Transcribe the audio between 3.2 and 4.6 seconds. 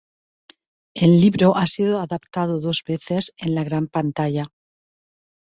en la gran pantalla.